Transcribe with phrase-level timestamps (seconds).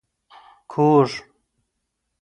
[0.71, 1.11] کوږ